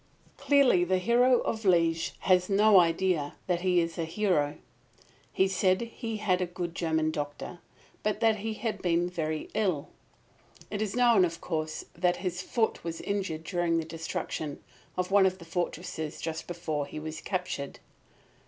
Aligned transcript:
Clearly 0.37 0.83
the 0.83 0.97
hero 0.97 1.41
of 1.41 1.61
Liège 1.61 2.13
has 2.21 2.49
no 2.49 2.79
idea 2.79 3.35
that 3.45 3.61
he 3.61 3.79
is 3.79 3.99
a 3.99 4.03
hero. 4.03 4.57
He 5.31 5.47
said 5.47 5.81
he 5.81 6.17
had 6.17 6.41
a 6.41 6.47
good 6.47 6.73
German 6.73 7.11
doctor, 7.11 7.59
but 8.01 8.19
that 8.19 8.37
he 8.37 8.55
had 8.55 8.81
been 8.81 9.07
very 9.07 9.51
ill. 9.53 9.89
It 10.71 10.81
is 10.81 10.95
known, 10.95 11.23
of 11.23 11.39
course, 11.39 11.85
that 11.93 12.15
his 12.15 12.41
foot 12.41 12.83
was 12.83 12.99
injured 13.01 13.43
during 13.43 13.77
the 13.77 13.85
destruction 13.85 14.63
of 14.97 15.11
one 15.11 15.27
of 15.27 15.37
the 15.37 15.45
fortresses 15.45 16.19
just 16.19 16.47
before 16.47 16.87
he 16.87 16.99
was 16.99 17.21
captured. 17.21 17.77